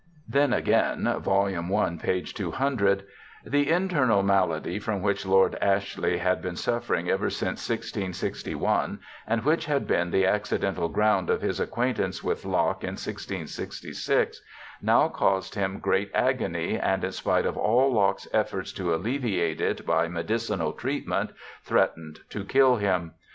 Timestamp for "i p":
1.45-2.21